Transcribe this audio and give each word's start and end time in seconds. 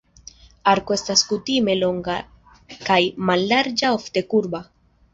Arko 0.71 0.95
estas 0.97 1.23
kutime 1.33 1.77
longa 1.83 2.17
kaj 2.91 3.01
mallarĝa, 3.31 3.97
ofte 4.03 4.29
kurba. 4.35 4.69